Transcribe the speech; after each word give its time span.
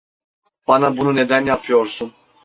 Bana 0.67 0.97
bunu 0.97 1.15
neden 1.15 1.45
yapıyorsun? 1.45 2.13